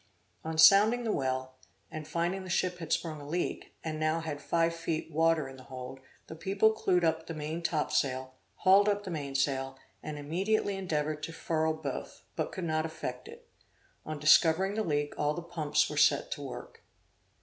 On 0.43 0.57
sounding 0.57 1.03
the 1.03 1.11
well, 1.11 1.59
and 1.91 2.07
finding 2.07 2.43
the 2.43 2.49
ship 2.49 2.79
had 2.79 2.91
sprung 2.91 3.21
a 3.21 3.27
leak, 3.27 3.75
and 3.83 3.99
now 3.99 4.19
had 4.19 4.41
five 4.41 4.73
feet 4.75 5.11
water 5.11 5.47
in 5.47 5.57
the 5.57 5.65
hold, 5.65 5.99
the 6.25 6.33
people 6.35 6.71
clewed 6.71 7.03
up 7.03 7.27
the 7.27 7.35
main 7.35 7.61
topsail, 7.61 8.33
hauled 8.55 8.89
up 8.89 9.03
the 9.03 9.11
mainsail, 9.11 9.77
and 10.01 10.17
immediately 10.17 10.75
endeavored 10.75 11.21
to 11.21 11.31
furl 11.31 11.73
both, 11.75 12.23
but 12.35 12.51
could 12.51 12.63
not 12.65 12.83
effect 12.83 13.27
it. 13.27 13.47
On 14.03 14.17
discovering 14.17 14.73
the 14.73 14.81
leak 14.81 15.13
all 15.19 15.35
the 15.35 15.43
pumps 15.43 15.87
were 15.87 15.97
set 15.97 16.31
to 16.31 16.41
work. 16.41 16.81